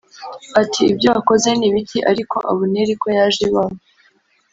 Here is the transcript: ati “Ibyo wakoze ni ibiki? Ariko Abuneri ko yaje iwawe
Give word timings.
ati 0.61 0.81
“Ibyo 0.91 1.07
wakoze 1.15 1.49
ni 1.57 1.65
ibiki? 1.69 1.99
Ariko 2.11 2.35
Abuneri 2.51 2.93
ko 3.01 3.07
yaje 3.17 3.41
iwawe 3.47 3.77